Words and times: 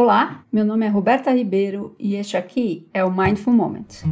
Olá, 0.00 0.44
meu 0.52 0.64
nome 0.64 0.86
é 0.86 0.88
Roberta 0.88 1.32
Ribeiro 1.32 1.96
e 1.98 2.14
este 2.14 2.36
aqui 2.36 2.86
é 2.94 3.04
o 3.04 3.10
Mindful 3.10 3.52
Moment. 3.52 4.04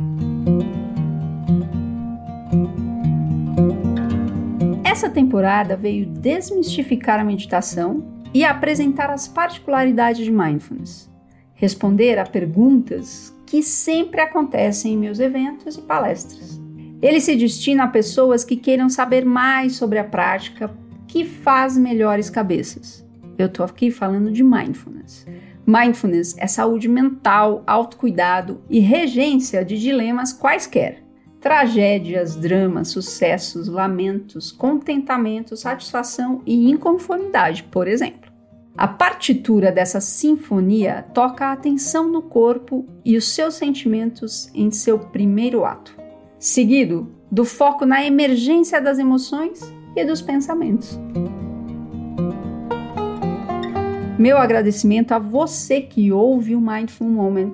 Essa 4.83 5.09
temporada 5.09 5.77
veio 5.77 6.05
desmistificar 6.05 7.21
a 7.21 7.25
meditação 7.25 8.05
e 8.35 8.45
apresentar 8.45 9.11
as 9.11 9.29
particularidades 9.29 10.25
de 10.25 10.33
mindfulness, 10.33 11.09
responder 11.55 12.19
a 12.19 12.27
perguntas 12.27 13.33
que 13.47 13.63
sempre 13.63 14.21
acontecem 14.21 14.95
em 14.95 14.99
meus 14.99 15.21
eventos 15.21 15.77
e 15.77 15.83
palestras. 15.83 16.61
Ele 17.01 17.21
se 17.21 17.37
destina 17.37 17.85
a 17.85 17.89
pessoas 17.89 18.43
que 18.43 18.57
queiram 18.57 18.89
saber 18.89 19.25
mais 19.25 19.77
sobre 19.77 20.01
a 20.01 20.05
prática 20.05 20.69
que 21.07 21.25
faz 21.25 21.79
melhores 21.79 22.29
cabeças. 22.29 23.07
Eu 23.39 23.47
estou 23.47 23.65
aqui 23.65 23.93
falando 23.93 24.33
de 24.33 24.43
mindfulness. 24.43 25.25
Mindfulness 25.67 26.37
é 26.39 26.47
saúde 26.47 26.89
mental, 26.89 27.65
autocuidado 27.67 28.63
e 28.71 28.79
regência 28.79 29.65
de 29.65 29.77
dilemas 29.77 30.33
quaisquer. 30.33 31.03
Tragédias, 31.41 32.37
dramas, 32.37 32.89
sucessos, 32.89 33.67
lamentos, 33.67 34.53
contentamento, 34.53 35.57
satisfação 35.57 36.41
e 36.47 36.71
inconformidade, 36.71 37.65
por 37.65 37.89
exemplo. 37.89 38.31
A 38.79 38.87
partitura 38.87 39.73
dessa 39.73 40.01
sinfonia 40.01 41.05
toca 41.13 41.47
a 41.47 41.53
atenção 41.53 42.09
no 42.09 42.23
corpo 42.23 42.87
e 43.05 43.17
os 43.17 43.29
seus 43.29 43.55
sentimentos 43.55 44.51
em 44.55 44.71
seu 44.71 44.99
primeiro 44.99 45.65
ato, 45.65 45.97
seguido 46.39 47.11
do 47.31 47.45
foco 47.45 47.85
na 47.85 48.05
emergência 48.05 48.81
das 48.81 48.99
emoções 48.99 49.61
e 49.97 50.05
dos 50.05 50.23
pensamentos. 50.23 50.99
Meu 54.19 54.39
agradecimento 54.39 55.13
a 55.13 55.19
você 55.19 55.83
que 55.83 56.11
ouve 56.11 56.57
o 56.57 56.61
Mindful 56.61 57.07
Moment, 57.07 57.53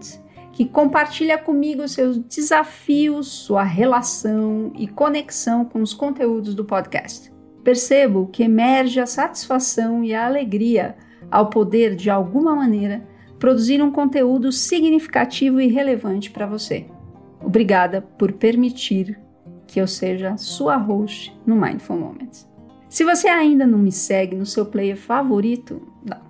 que 0.52 0.64
compartilha 0.64 1.36
comigo 1.36 1.88
seus 1.88 2.16
desafios, 2.18 3.26
sua 3.26 3.64
relação 3.64 4.72
e 4.76 4.86
conexão 4.86 5.64
com 5.64 5.82
os 5.82 5.92
conteúdos 5.92 6.54
do 6.54 6.64
podcast. 6.64 7.32
Percebo 7.64 8.28
que 8.28 8.44
emerge 8.44 9.00
a 9.00 9.06
satisfação 9.06 10.04
e 10.04 10.14
a 10.14 10.24
alegria 10.24 10.94
ao 11.28 11.50
poder, 11.50 11.96
de 11.96 12.08
alguma 12.08 12.54
maneira, 12.54 13.02
produzir 13.40 13.82
um 13.82 13.90
conteúdo 13.90 14.52
significativo 14.52 15.60
e 15.60 15.66
relevante 15.66 16.30
para 16.30 16.46
você. 16.46 16.86
Obrigada 17.40 18.02
por 18.02 18.30
permitir 18.34 19.18
que 19.66 19.80
eu 19.80 19.88
seja 19.88 20.36
sua 20.36 20.76
host 20.76 21.36
no 21.44 21.56
Mindful 21.56 21.98
Moments. 21.98 22.51
Se 22.92 23.04
você 23.04 23.26
ainda 23.26 23.66
não 23.66 23.78
me 23.78 23.90
segue 23.90 24.36
no 24.36 24.44
seu 24.44 24.66
player 24.66 24.98
favorito, 24.98 25.80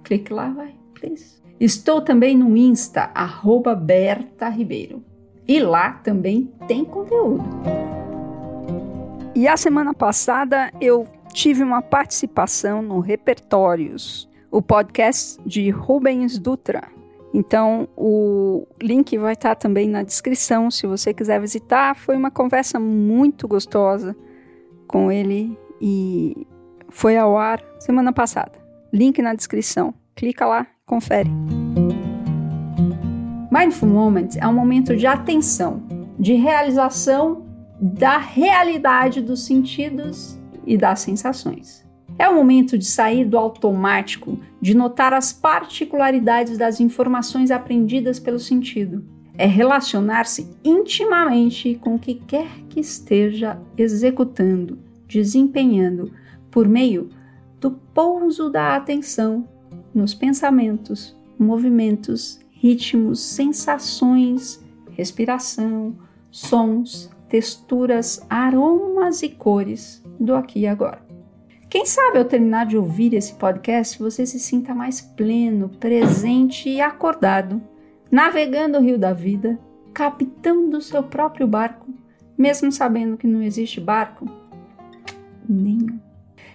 clique 0.04 0.32
lá, 0.32 0.48
vai, 0.48 0.72
please. 0.94 1.42
Estou 1.58 2.00
também 2.00 2.38
no 2.38 2.56
Insta, 2.56 3.10
arroba 3.16 3.74
Berta 3.74 4.48
Ribeiro. 4.48 5.02
E 5.48 5.58
lá 5.58 5.94
também 5.94 6.52
tem 6.68 6.84
conteúdo. 6.84 7.42
E 9.34 9.48
a 9.48 9.56
semana 9.56 9.92
passada 9.92 10.72
eu 10.80 11.04
tive 11.32 11.64
uma 11.64 11.82
participação 11.82 12.80
no 12.80 13.00
Repertórios, 13.00 14.30
o 14.48 14.62
podcast 14.62 15.42
de 15.44 15.68
Rubens 15.68 16.38
Dutra. 16.38 16.84
Então, 17.34 17.88
o 17.96 18.68
link 18.80 19.18
vai 19.18 19.32
estar 19.32 19.56
também 19.56 19.88
na 19.88 20.04
descrição 20.04 20.70
se 20.70 20.86
você 20.86 21.12
quiser 21.12 21.40
visitar. 21.40 21.96
Foi 21.96 22.14
uma 22.14 22.30
conversa 22.30 22.78
muito 22.78 23.48
gostosa 23.48 24.14
com 24.86 25.10
ele 25.10 25.58
e 25.80 26.46
foi 26.92 27.16
ao 27.16 27.36
ar 27.36 27.60
semana 27.80 28.12
passada. 28.12 28.52
Link 28.92 29.20
na 29.20 29.34
descrição. 29.34 29.94
Clica 30.14 30.46
lá, 30.46 30.66
confere. 30.86 31.30
Mindful 33.50 33.88
Moments 33.88 34.36
é 34.36 34.46
um 34.46 34.52
momento 34.52 34.94
de 34.94 35.06
atenção, 35.06 35.82
de 36.18 36.34
realização 36.34 37.46
da 37.80 38.18
realidade 38.18 39.20
dos 39.20 39.44
sentidos 39.44 40.38
e 40.64 40.76
das 40.76 41.00
sensações. 41.00 41.84
É 42.18 42.28
o 42.28 42.34
momento 42.34 42.76
de 42.76 42.84
sair 42.84 43.24
do 43.24 43.38
automático, 43.38 44.38
de 44.60 44.74
notar 44.74 45.14
as 45.14 45.32
particularidades 45.32 46.58
das 46.58 46.78
informações 46.78 47.50
aprendidas 47.50 48.20
pelo 48.20 48.38
sentido. 48.38 49.04
É 49.36 49.46
relacionar-se 49.46 50.48
intimamente 50.62 51.74
com 51.80 51.94
o 51.94 51.98
que 51.98 52.14
quer 52.14 52.48
que 52.68 52.80
esteja 52.80 53.58
executando, 53.76 54.78
desempenhando, 55.08 56.12
por 56.52 56.68
meio 56.68 57.08
do 57.58 57.70
pouso 57.70 58.50
da 58.50 58.76
atenção 58.76 59.48
nos 59.92 60.14
pensamentos, 60.14 61.16
movimentos, 61.38 62.38
ritmos, 62.50 63.20
sensações, 63.20 64.62
respiração, 64.90 65.96
sons, 66.30 67.10
texturas, 67.28 68.24
aromas 68.28 69.22
e 69.22 69.30
cores 69.30 70.02
do 70.20 70.34
aqui 70.34 70.60
e 70.60 70.66
agora. 70.66 71.02
Quem 71.68 71.86
sabe 71.86 72.18
ao 72.18 72.26
terminar 72.26 72.66
de 72.66 72.76
ouvir 72.76 73.14
esse 73.14 73.34
podcast 73.34 73.98
você 73.98 74.26
se 74.26 74.38
sinta 74.38 74.74
mais 74.74 75.00
pleno, 75.00 75.70
presente 75.70 76.68
e 76.68 76.82
acordado, 76.82 77.62
navegando 78.10 78.76
o 78.76 78.82
rio 78.82 78.98
da 78.98 79.14
vida, 79.14 79.58
capitão 79.94 80.68
do 80.68 80.82
seu 80.82 81.02
próprio 81.02 81.46
barco, 81.46 81.88
mesmo 82.36 82.70
sabendo 82.70 83.16
que 83.16 83.26
não 83.26 83.42
existe 83.42 83.80
barco 83.80 84.26
nenhum. 85.48 86.11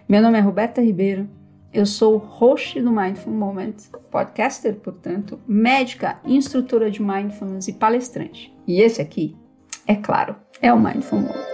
Meu 0.10 0.22
nome 0.22 0.38
é 0.38 0.42
Roberta 0.42 0.82
Ribeiro, 0.82 1.28
eu 1.74 1.86
sou 1.86 2.16
host 2.16 2.80
do 2.80 2.94
Mindful 2.94 3.34
Moment, 3.34 3.76
podcaster, 4.10 4.76
portanto, 4.76 5.38
médica, 5.46 6.18
instrutora 6.24 6.90
de 6.90 7.02
mindfulness 7.02 7.68
e 7.68 7.74
palestrante. 7.74 8.56
E 8.66 8.80
esse 8.80 9.02
aqui, 9.02 9.36
é 9.86 9.98
claro, 9.98 10.38
é 10.62 10.72
o 10.72 10.80
Mindful 10.80 11.20
Moment. 11.20 11.46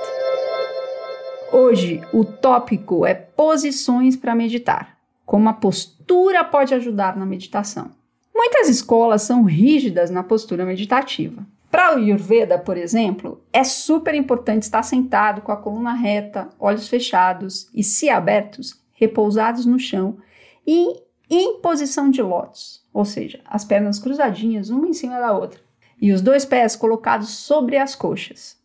Hoje, 1.51 1.99
o 2.13 2.23
tópico 2.23 3.07
é 3.07 3.15
posições 3.15 4.15
para 4.15 4.35
meditar. 4.35 4.99
Como 5.25 5.49
a 5.49 5.53
postura 5.53 6.43
pode 6.43 6.75
ajudar 6.75 7.17
na 7.17 7.25
meditação. 7.25 7.89
Muitas 8.35 8.69
escolas 8.69 9.23
são 9.23 9.43
rígidas 9.45 10.11
na 10.11 10.21
postura 10.21 10.63
meditativa. 10.63 11.43
Para 11.73 11.95
o 11.95 11.97
Ayurveda, 11.97 12.59
por 12.59 12.77
exemplo, 12.77 13.43
é 13.51 13.63
super 13.63 14.13
importante 14.13 14.61
estar 14.61 14.83
sentado 14.83 15.41
com 15.41 15.51
a 15.51 15.57
coluna 15.57 15.93
reta, 15.93 16.47
olhos 16.59 16.87
fechados 16.87 17.67
e, 17.73 17.83
se 17.83 18.11
abertos, 18.11 18.79
repousados 18.91 19.65
no 19.65 19.79
chão 19.79 20.19
e 20.67 21.01
em 21.27 21.59
posição 21.61 22.11
de 22.11 22.21
lótus, 22.21 22.87
ou 22.93 23.03
seja, 23.03 23.41
as 23.43 23.65
pernas 23.65 23.97
cruzadinhas 23.97 24.69
uma 24.69 24.87
em 24.87 24.93
cima 24.93 25.19
da 25.19 25.35
outra 25.35 25.61
e 25.99 26.13
os 26.13 26.21
dois 26.21 26.45
pés 26.45 26.75
colocados 26.75 27.29
sobre 27.29 27.75
as 27.75 27.95
coxas. 27.95 28.55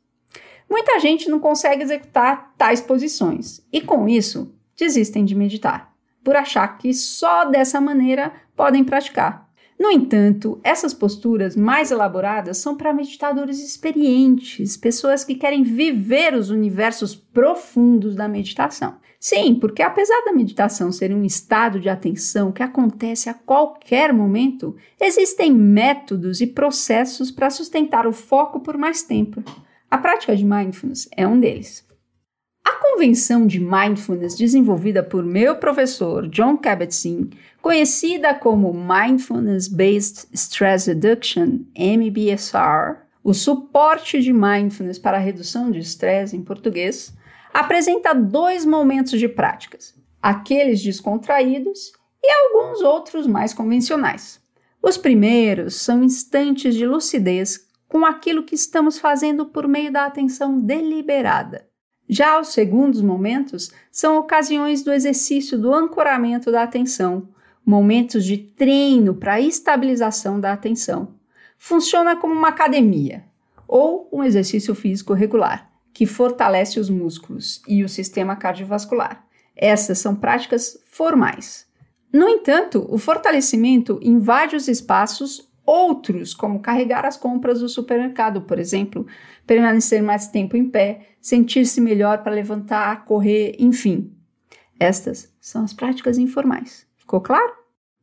Muita 0.69 1.00
gente 1.00 1.30
não 1.30 1.40
consegue 1.40 1.82
executar 1.82 2.52
tais 2.58 2.82
posições 2.82 3.66
e, 3.72 3.80
com 3.80 4.06
isso, 4.06 4.54
desistem 4.76 5.25
de 5.25 5.34
meditar, 5.34 5.94
por 6.22 6.36
achar 6.36 6.76
que 6.76 6.92
só 6.92 7.46
dessa 7.46 7.80
maneira 7.80 8.34
podem 8.54 8.84
praticar. 8.84 9.47
No 9.78 9.93
entanto, 9.93 10.61
essas 10.65 10.93
posturas 10.93 11.55
mais 11.55 11.93
elaboradas 11.93 12.59
são 12.59 12.77
para 12.77 12.93
meditadores 12.93 13.61
experientes, 13.65 14.77
pessoas 14.77 15.25
que 15.25 15.37
querem 15.37 15.62
viver 15.62 16.34
os 16.34 16.50
universos 16.50 17.15
profundos 17.15 18.17
da 18.17 18.27
meditação. 18.27 18.97
Sim, 19.21 19.55
porque 19.55 19.83
apesar 19.83 20.25
da 20.25 20.33
meditação 20.33 20.93
ser 20.93 21.12
um 21.12 21.25
estado 21.25 21.81
de 21.81 21.88
atenção 21.88 22.53
que 22.53 22.62
acontece 22.62 23.28
a 23.28 23.34
qualquer 23.34 24.12
momento, 24.12 24.77
existem 25.00 25.53
métodos 25.53 26.41
e 26.41 26.47
processos 26.47 27.31
para 27.31 27.50
sustentar 27.50 28.06
o 28.06 28.12
foco 28.12 28.61
por 28.61 28.77
mais 28.77 29.03
tempo. 29.03 29.43
A 29.91 29.99
prática 29.99 30.37
de 30.37 30.44
mindfulness 30.44 31.09
é 31.17 31.27
um 31.27 31.38
deles. 31.38 31.88
A 32.69 32.73
convenção 32.73 33.47
de 33.47 33.59
mindfulness 33.59 34.37
desenvolvida 34.37 35.03
por 35.03 35.25
meu 35.25 35.56
professor 35.56 36.29
John 36.29 36.55
Kabat-Zinn, 36.55 37.31
conhecida 37.62 38.34
como 38.34 38.75
Mindfulness 38.75 39.69
Based 39.69 40.29
Stress 40.34 40.87
Reduction 40.87 41.61
(MBSR), 41.75 42.99
o 43.25 43.32
suporte 43.32 44.20
de 44.20 44.35
mindfulness 44.35 44.99
para 44.99 45.17
a 45.17 45.20
redução 45.20 45.70
de 45.70 45.79
estresse 45.79 46.37
em 46.37 46.43
português, 46.43 47.17
apresenta 47.55 48.12
dois 48.12 48.67
momentos 48.67 49.19
de 49.19 49.29
práticas: 49.31 49.94
aqueles 50.21 50.82
descontraídos 50.82 51.93
e 52.23 52.31
alguns 52.31 52.82
outros 52.82 53.26
mais 53.26 53.55
convencionais. 53.55 54.43
Os 54.82 54.99
primeiros 54.99 55.76
são 55.76 56.05
instantes 56.05 56.75
de 56.75 56.85
lucidez 56.85 57.67
com 57.88 58.05
aquilo 58.05 58.43
que 58.43 58.55
estamos 58.55 58.99
fazendo 58.99 59.47
por 59.47 59.67
meio 59.67 59.91
da 59.91 60.05
atenção 60.05 60.61
deliberada. 60.61 61.67
Já 62.08 62.40
os 62.40 62.49
segundos 62.49 63.02
momentos 63.02 63.70
são 63.93 64.19
ocasiões 64.19 64.82
do 64.82 64.93
exercício 64.93 65.58
do 65.58 65.75
ancoramento 65.75 66.50
da 66.50 66.62
atenção, 66.62 67.28
momentos 67.64 68.25
de 68.25 68.38
treino 68.38 69.14
para 69.14 69.40
estabilização 69.40 70.40
da 70.40 70.52
atenção. 70.52 71.14
Funciona 71.58 72.16
como 72.16 72.32
uma 72.32 72.49
academia 72.49 73.25
ou 73.66 74.08
um 74.10 74.25
exercício 74.25 74.75
físico 74.75 75.12
regular, 75.12 75.70
que 75.93 76.06
fortalece 76.06 76.81
os 76.81 76.88
músculos 76.88 77.60
e 77.69 77.84
o 77.84 77.88
sistema 77.88 78.37
cardiovascular. 78.37 79.26
Essas 79.54 79.99
são 79.99 80.14
práticas 80.14 80.81
formais. 80.87 81.66
No 82.11 82.26
entanto, 82.26 82.87
o 82.88 82.96
fortalecimento 82.96 83.99
invade 84.00 84.56
os 84.56 84.66
espaços 84.66 85.46
outros, 85.66 86.32
como 86.32 86.61
carregar 86.61 87.04
as 87.04 87.19
compras 87.19 87.61
do 87.61 87.69
supermercado, 87.69 88.40
por 88.40 88.58
exemplo, 88.58 89.06
permanecer 89.49 90.03
mais 90.03 90.29
tempo 90.29 90.56
em 90.56 90.69
pé, 90.69 91.09
sentir-se 91.21 91.81
melhor 91.81 92.23
para 92.23 92.35
levantar, 92.35 93.06
correr, 93.06 93.56
enfim. 93.59 94.12
Estas 94.79 95.35
são 95.41 95.65
as 95.65 95.73
práticas 95.73 96.19
informais. 96.19 96.87
Ficou 96.99 97.21
claro? 97.21 97.50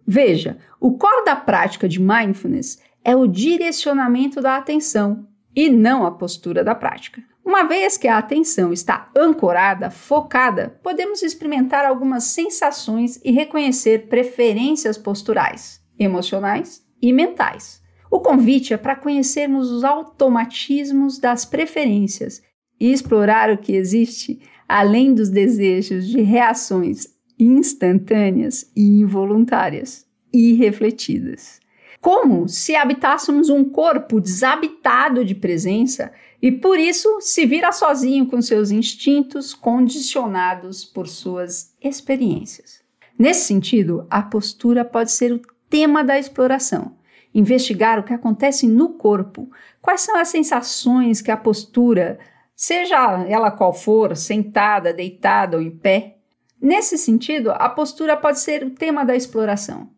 Veja, 0.05 0.57
o 0.79 0.97
core 0.97 1.23
da 1.23 1.35
prática 1.35 1.87
de 1.87 2.01
mindfulness 2.01 2.81
é 3.03 3.15
o 3.15 3.27
direcionamento 3.27 4.41
da 4.41 4.57
atenção 4.57 5.27
e 5.55 5.69
não 5.69 6.05
a 6.05 6.11
postura 6.11 6.63
da 6.63 6.73
prática. 6.73 7.23
Uma 7.45 7.63
vez 7.63 7.95
que 7.95 8.07
a 8.07 8.17
atenção 8.17 8.73
está 8.73 9.11
ancorada, 9.15 9.91
focada, 9.91 10.79
podemos 10.81 11.21
experimentar 11.21 11.85
algumas 11.85 12.23
sensações 12.23 13.21
e 13.23 13.31
reconhecer 13.31 14.07
preferências 14.07 14.97
posturais, 14.97 15.79
emocionais 15.99 16.83
e 16.99 17.13
mentais. 17.13 17.84
O 18.15 18.21
convite 18.21 18.73
é 18.73 18.77
para 18.77 18.95
conhecermos 18.95 19.69
os 19.69 19.83
automatismos 19.83 21.19
das 21.19 21.43
preferências 21.43 22.41
e 22.79 22.93
explorar 22.93 23.51
o 23.51 23.57
que 23.57 23.73
existe 23.73 24.39
além 24.69 25.13
dos 25.13 25.29
desejos 25.29 26.07
de 26.07 26.21
reações 26.21 27.09
instantâneas 27.37 28.71
e 28.73 29.01
involuntárias 29.01 30.05
e 30.31 30.53
refletidas. 30.53 31.59
Como 31.99 32.47
se 32.47 32.73
habitássemos 32.73 33.49
um 33.49 33.65
corpo 33.65 34.21
desabitado 34.21 35.25
de 35.25 35.35
presença 35.35 36.13
e 36.41 36.53
por 36.53 36.79
isso 36.79 37.19
se 37.19 37.45
vira 37.45 37.73
sozinho 37.73 38.27
com 38.27 38.41
seus 38.41 38.71
instintos 38.71 39.53
condicionados 39.53 40.85
por 40.85 41.09
suas 41.09 41.75
experiências. 41.83 42.81
Nesse 43.19 43.45
sentido, 43.45 44.07
a 44.09 44.21
postura 44.21 44.85
pode 44.85 45.11
ser 45.11 45.33
o 45.33 45.41
tema 45.69 46.01
da 46.01 46.17
exploração. 46.17 46.95
Investigar 47.35 47.99
o 47.99 48.03
que 48.03 48.13
acontece 48.13 48.65
no 48.65 48.93
corpo, 48.93 49.51
quais 49.81 49.99
são 49.99 50.15
as 50.15 50.29
sensações 50.29 51.21
que 51.21 51.29
a 51.29 51.35
postura, 51.35 52.17
seja 52.55 53.25
ela 53.27 53.51
qual 53.51 53.73
for, 53.73 54.15
sentada, 54.15 54.93
deitada 54.93 55.57
ou 55.57 55.61
em 55.61 55.69
pé. 55.69 56.15
Nesse 56.61 56.97
sentido, 56.97 57.51
a 57.51 57.67
postura 57.67 58.15
pode 58.15 58.39
ser 58.39 58.63
o 58.63 58.71
tema 58.71 59.03
da 59.03 59.17
exploração. 59.17 59.89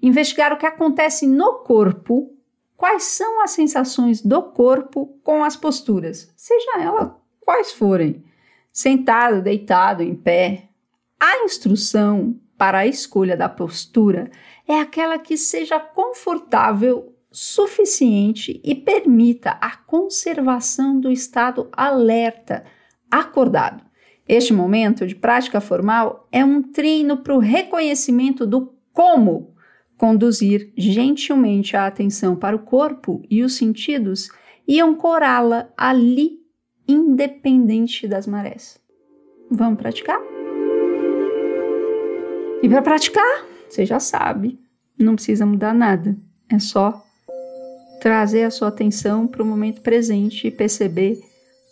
Investigar 0.00 0.54
o 0.54 0.56
que 0.56 0.64
acontece 0.64 1.26
no 1.26 1.58
corpo, 1.58 2.34
quais 2.78 3.02
são 3.02 3.42
as 3.42 3.50
sensações 3.50 4.22
do 4.22 4.42
corpo 4.42 5.18
com 5.22 5.44
as 5.44 5.54
posturas, 5.54 6.32
seja 6.34 6.80
ela 6.80 7.20
quais 7.40 7.72
forem, 7.72 8.24
sentado, 8.72 9.42
deitado, 9.42 10.02
em 10.02 10.14
pé. 10.14 10.70
A 11.20 11.44
instrução 11.44 12.40
para 12.56 12.78
a 12.78 12.86
escolha 12.86 13.36
da 13.36 13.48
postura 13.48 14.30
é 14.66 14.80
aquela 14.80 15.18
que 15.18 15.36
seja 15.36 15.78
confortável 15.78 17.12
suficiente 17.30 18.60
e 18.64 18.74
permita 18.74 19.50
a 19.60 19.76
conservação 19.76 20.98
do 20.98 21.10
estado 21.10 21.68
alerta, 21.72 22.64
acordado. 23.10 23.84
Este 24.28 24.52
momento 24.52 25.06
de 25.06 25.14
prática 25.14 25.60
formal 25.60 26.26
é 26.32 26.44
um 26.44 26.62
treino 26.62 27.18
para 27.18 27.34
o 27.34 27.38
reconhecimento 27.38 28.46
do 28.46 28.74
como 28.92 29.54
conduzir 29.96 30.72
gentilmente 30.76 31.76
a 31.76 31.86
atenção 31.86 32.34
para 32.34 32.56
o 32.56 32.60
corpo 32.60 33.22
e 33.30 33.42
os 33.42 33.54
sentidos 33.56 34.30
e 34.66 34.80
ancorá-la 34.80 35.68
ali, 35.76 36.40
independente 36.88 38.08
das 38.08 38.26
marés. 38.26 38.80
Vamos 39.50 39.78
praticar? 39.78 40.35
E 42.66 42.68
para 42.68 42.82
praticar, 42.82 43.46
você 43.70 43.86
já 43.86 44.00
sabe, 44.00 44.58
não 44.98 45.14
precisa 45.14 45.46
mudar 45.46 45.72
nada. 45.72 46.16
É 46.48 46.58
só 46.58 47.00
trazer 48.00 48.42
a 48.42 48.50
sua 48.50 48.66
atenção 48.66 49.28
para 49.28 49.40
o 49.40 49.46
momento 49.46 49.80
presente 49.82 50.48
e 50.48 50.50
perceber 50.50 51.22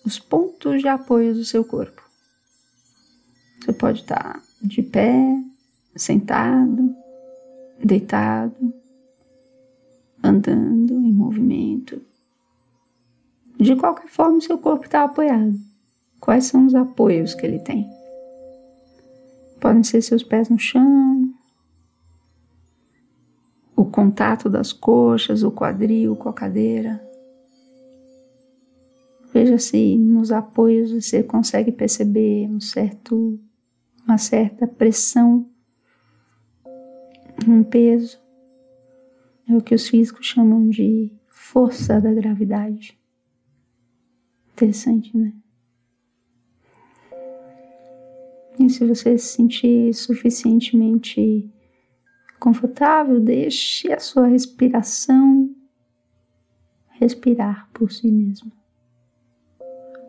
os 0.06 0.20
pontos 0.20 0.80
de 0.80 0.86
apoio 0.86 1.34
do 1.34 1.44
seu 1.44 1.64
corpo. 1.64 2.00
Você 3.58 3.72
pode 3.72 4.02
estar 4.02 4.40
de 4.62 4.82
pé, 4.82 5.36
sentado, 5.96 6.94
deitado, 7.82 8.72
andando 10.22 10.92
em 10.92 11.12
movimento. 11.12 12.00
De 13.58 13.74
qualquer 13.74 14.06
forma, 14.06 14.38
o 14.38 14.42
seu 14.42 14.58
corpo 14.58 14.84
está 14.84 15.02
apoiado. 15.02 15.58
Quais 16.20 16.44
são 16.44 16.66
os 16.66 16.74
apoios 16.76 17.34
que 17.34 17.44
ele 17.44 17.58
tem? 17.58 17.90
Podem 19.64 19.82
ser 19.82 20.02
seus 20.02 20.22
pés 20.22 20.50
no 20.50 20.58
chão, 20.58 21.34
o 23.74 23.82
contato 23.86 24.50
das 24.50 24.74
coxas, 24.74 25.42
o 25.42 25.50
quadril 25.50 26.14
com 26.16 26.28
a 26.28 26.34
cadeira. 26.34 27.02
Veja 29.32 29.56
se 29.56 29.96
nos 29.96 30.30
apoios 30.30 30.92
você 30.92 31.22
consegue 31.22 31.72
perceber 31.72 32.46
um 32.46 32.60
certo, 32.60 33.40
uma 34.06 34.18
certa 34.18 34.66
pressão, 34.66 35.48
um 37.48 37.64
peso. 37.64 38.18
É 39.48 39.56
o 39.56 39.62
que 39.62 39.74
os 39.74 39.88
físicos 39.88 40.26
chamam 40.26 40.68
de 40.68 41.10
força 41.26 41.98
da 42.02 42.12
gravidade. 42.12 43.00
Interessante, 44.52 45.16
né? 45.16 45.32
E 48.58 48.70
se 48.70 48.86
você 48.86 49.18
se 49.18 49.36
sentir 49.36 49.92
suficientemente 49.94 51.50
confortável, 52.38 53.20
deixe 53.20 53.92
a 53.92 53.98
sua 53.98 54.26
respiração 54.26 55.54
respirar 56.90 57.68
por 57.72 57.90
si 57.90 58.10
mesmo. 58.10 58.52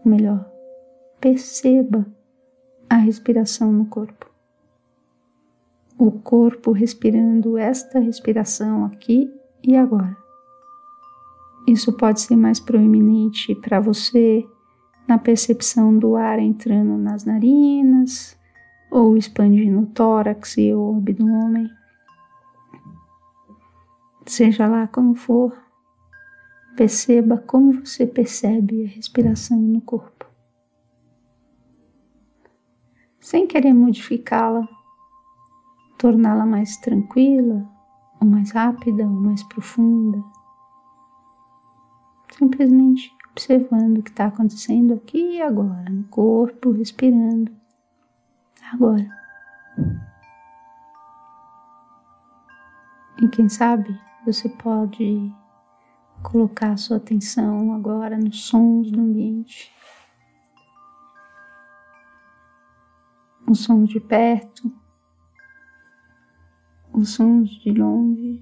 Ou 0.03 0.12
melhor, 0.12 0.50
perceba 1.19 2.06
a 2.89 2.97
respiração 2.97 3.71
no 3.71 3.86
corpo. 3.88 4.30
O 5.98 6.12
corpo 6.12 6.71
respirando 6.71 7.57
esta 7.57 8.00
respiração 8.00 8.86
aqui 8.86 9.33
e 9.63 9.75
agora. 9.75 10.15
Isso 11.68 11.94
pode 11.94 12.21
ser 12.21 12.36
mais 12.36 12.59
proeminente 12.59 13.56
para 13.56 13.80
você 13.80 14.45
na 15.07 15.17
percepção 15.17 15.97
do 15.97 16.15
ar 16.15 16.39
entrando 16.39 16.97
nas 16.97 17.25
narinas 17.25 18.37
ou 18.89 19.17
expandindo 19.17 19.81
o 19.81 19.85
tórax 19.87 20.57
e 20.57 20.73
o 20.73 20.97
abdômen. 20.97 21.69
Seja 24.25 24.65
lá 24.67 24.87
como 24.87 25.13
for, 25.15 25.55
perceba 26.75 27.38
como 27.38 27.85
você 27.85 28.07
percebe 28.07 28.85
a 28.85 28.88
respiração 28.88 29.59
no 29.59 29.81
corpo. 29.81 30.25
Sem 33.19 33.47
querer 33.47 33.74
modificá-la, 33.74 34.67
torná-la 35.97 36.45
mais 36.45 36.77
tranquila, 36.77 37.67
ou 38.19 38.27
mais 38.27 38.51
rápida, 38.51 39.03
ou 39.03 39.09
mais 39.09 39.43
profunda. 39.43 40.24
Simplesmente 42.38 43.14
observando 43.36 43.98
o 43.98 44.04
que 44.04 44.12
está 44.12 44.27
acontecendo 44.27 44.94
aqui 44.94 45.36
e 45.36 45.42
agora, 45.42 45.89
no 45.89 46.06
corpo, 46.06 46.72
respirando. 46.72 47.51
Agora. 48.72 49.06
E 53.22 53.27
quem 53.27 53.50
sabe 53.50 54.00
você 54.25 54.48
pode 54.48 55.34
colocar 56.24 56.77
sua 56.77 56.98
atenção 56.98 57.74
agora 57.74 58.18
nos 58.18 58.46
sons 58.46 58.89
do 58.89 59.01
ambiente. 59.01 59.72
Os 63.48 63.60
sons 63.60 63.89
de 63.89 64.00
perto, 64.00 64.72
os 66.94 67.10
sons 67.10 67.50
de 67.50 67.72
longe, 67.72 68.42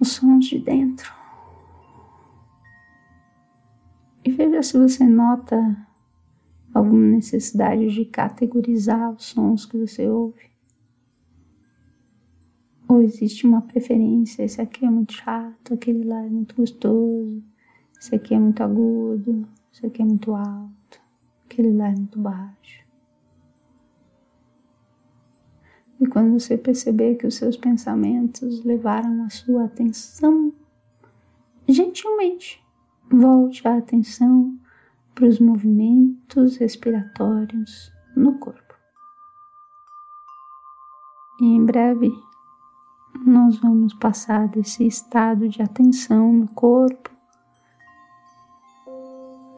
os 0.00 0.08
sons 0.10 0.46
de 0.46 0.58
dentro. 0.58 1.19
E 4.24 4.30
veja 4.30 4.62
se 4.62 4.78
você 4.78 5.04
nota 5.04 5.56
alguma 6.74 7.06
necessidade 7.06 7.88
de 7.88 8.04
categorizar 8.04 9.12
os 9.12 9.24
sons 9.24 9.64
que 9.64 9.78
você 9.78 10.08
ouve. 10.08 10.50
Ou 12.86 13.00
existe 13.00 13.46
uma 13.46 13.62
preferência, 13.62 14.42
esse 14.42 14.60
aqui 14.60 14.84
é 14.84 14.90
muito 14.90 15.12
chato, 15.14 15.74
aquele 15.74 16.04
lá 16.04 16.24
é 16.24 16.28
muito 16.28 16.56
gostoso, 16.56 17.42
esse 17.98 18.14
aqui 18.14 18.34
é 18.34 18.38
muito 18.38 18.62
agudo, 18.62 19.48
esse 19.72 19.86
aqui 19.86 20.02
é 20.02 20.04
muito 20.04 20.34
alto, 20.34 21.00
aquele 21.44 21.72
lá 21.72 21.88
é 21.88 21.94
muito 21.94 22.18
baixo. 22.18 22.84
E 26.00 26.06
quando 26.06 26.32
você 26.32 26.58
perceber 26.58 27.14
que 27.16 27.26
os 27.26 27.36
seus 27.36 27.56
pensamentos 27.56 28.64
levaram 28.64 29.22
a 29.22 29.30
sua 29.30 29.66
atenção, 29.66 30.52
gentilmente 31.68 32.60
Volte 33.10 33.66
a 33.66 33.76
atenção 33.76 34.56
para 35.14 35.26
os 35.26 35.40
movimentos 35.40 36.56
respiratórios 36.58 37.92
no 38.16 38.38
corpo. 38.38 38.74
E 41.40 41.44
em 41.44 41.64
breve 41.64 42.12
nós 43.26 43.58
vamos 43.58 43.92
passar 43.94 44.48
desse 44.48 44.86
estado 44.86 45.48
de 45.48 45.60
atenção 45.60 46.32
no 46.32 46.48
corpo, 46.48 47.10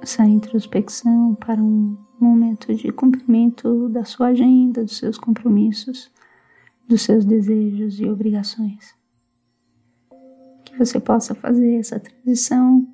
essa 0.00 0.24
introspecção 0.24 1.34
para 1.34 1.62
um 1.62 1.96
momento 2.18 2.74
de 2.74 2.90
cumprimento 2.90 3.88
da 3.88 4.04
sua 4.04 4.28
agenda, 4.28 4.82
dos 4.82 4.96
seus 4.96 5.18
compromissos, 5.18 6.10
dos 6.88 7.02
seus 7.02 7.24
desejos 7.24 8.00
e 8.00 8.08
obrigações. 8.08 8.94
Que 10.64 10.76
você 10.76 10.98
possa 10.98 11.34
fazer 11.34 11.76
essa 11.76 12.00
transição 12.00 12.91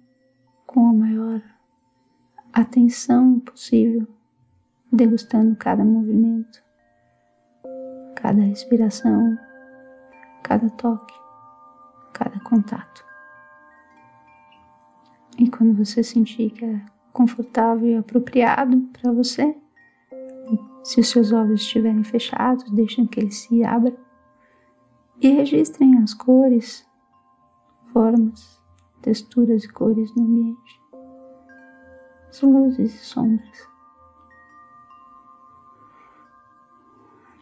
com 0.69 0.91
a 0.91 0.93
maior 0.93 1.43
atenção 2.53 3.41
possível, 3.41 4.07
degustando 4.93 5.57
cada 5.57 5.85
movimento, 5.85 6.63
cada 8.15 8.43
respiração 8.43 9.37
cada 10.49 10.71
toque, 10.71 11.15
cada 12.15 12.41
contato. 12.41 13.05
E 15.39 15.49
quando 15.51 15.77
você 15.77 16.03
sentir 16.03 16.51
que 16.51 16.65
é 16.65 16.81
confortável 17.13 17.87
e 17.87 17.97
apropriado 17.97 18.81
para 18.95 19.13
você, 19.13 19.55
se 20.83 21.01
os 21.01 21.09
seus 21.09 21.33
olhos 21.33 21.61
estiverem 21.61 22.03
fechados, 22.03 22.71
deixem 22.71 23.07
que 23.07 23.21
eles 23.21 23.37
se 23.37 23.63
abram 23.63 23.97
e 25.21 25.29
registrem 25.29 25.99
as 25.99 26.15
cores, 26.15 26.89
formas, 27.93 28.58
texturas 29.03 29.65
e 29.65 29.69
cores 29.73 30.15
no 30.15 30.25
ambiente, 30.25 30.81
as 32.29 32.43
luzes 32.43 32.95
e 32.95 32.99
sombras. 32.99 33.69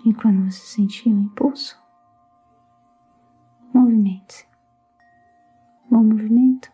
E 0.04 0.14
quando 0.14 0.50
você 0.50 0.60
sentir 0.60 1.08
o 1.08 1.12
um 1.12 1.22
impulso, 1.22 1.76
Movimente-se. 3.76 4.46
Bom 5.90 6.02
movimento. 6.02 6.72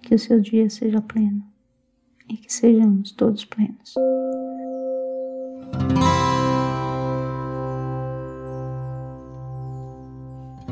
Que 0.00 0.14
o 0.14 0.18
seu 0.18 0.40
dia 0.40 0.70
seja 0.70 1.02
pleno 1.02 1.44
e 2.26 2.38
que 2.38 2.50
sejamos 2.50 3.12
todos 3.12 3.44
plenos. 3.44 3.94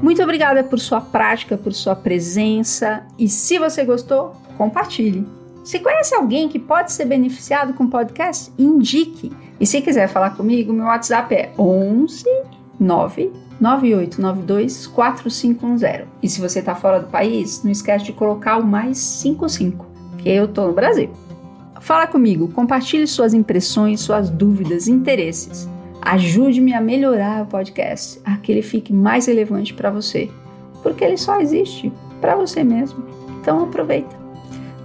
Muito 0.04 0.22
obrigada 0.22 0.62
por 0.62 0.78
sua 0.78 1.00
prática, 1.00 1.56
por 1.56 1.72
sua 1.72 1.96
presença 1.96 3.06
e 3.18 3.26
se 3.26 3.58
você 3.58 3.86
gostou, 3.86 4.36
compartilhe. 4.58 5.26
Se 5.64 5.78
conhece 5.78 6.14
alguém 6.14 6.46
que 6.46 6.58
pode 6.58 6.92
ser 6.92 7.06
beneficiado 7.06 7.72
com 7.72 7.84
o 7.84 7.88
podcast, 7.88 8.52
indique. 8.58 9.32
E 9.58 9.66
se 9.66 9.80
quiser 9.80 10.06
falar 10.08 10.36
comigo, 10.36 10.74
meu 10.74 10.84
WhatsApp 10.84 11.34
é 11.34 11.52
11 11.58 12.22
9 12.78 13.32
9892 13.58 14.86
4510. 14.88 16.06
E 16.22 16.28
se 16.28 16.38
você 16.38 16.58
está 16.58 16.74
fora 16.74 17.00
do 17.00 17.06
país, 17.06 17.62
não 17.64 17.72
esquece 17.72 18.04
de 18.04 18.12
colocar 18.12 18.58
o 18.58 18.66
mais 18.66 18.98
55, 18.98 19.86
que 20.18 20.28
eu 20.28 20.46
tô 20.46 20.66
no 20.66 20.74
Brasil. 20.74 21.08
Fala 21.80 22.06
comigo, 22.06 22.48
compartilhe 22.48 23.06
suas 23.06 23.32
impressões, 23.32 24.02
suas 24.02 24.28
dúvidas, 24.28 24.86
interesses. 24.86 25.66
Ajude-me 26.04 26.74
a 26.74 26.80
melhorar 26.80 27.44
o 27.44 27.46
podcast, 27.46 28.20
a 28.24 28.36
que 28.36 28.52
ele 28.52 28.62
fique 28.62 28.92
mais 28.92 29.26
relevante 29.26 29.72
para 29.72 29.90
você, 29.90 30.30
porque 30.82 31.02
ele 31.02 31.16
só 31.16 31.40
existe 31.40 31.90
para 32.20 32.36
você 32.36 32.62
mesmo. 32.62 33.02
Então 33.40 33.62
aproveita. 33.62 34.14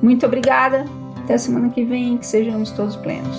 Muito 0.02 0.26
obrigada. 0.26 0.86
Até 1.18 1.38
semana 1.38 1.70
que 1.70 1.84
vem, 1.84 2.18
que 2.18 2.26
sejamos 2.26 2.72
todos 2.72 2.96
plenos. 2.96 3.38